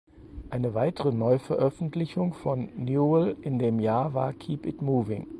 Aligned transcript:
Eine 0.49 0.73
weitere 0.73 1.11
Neuveröffentlichung 1.11 2.33
von 2.33 2.69
Newell 2.75 3.37
in 3.43 3.59
dem 3.59 3.79
Jahr 3.79 4.15
war 4.15 4.33
"Keep 4.33 4.65
it 4.65 4.81
Moving". 4.81 5.27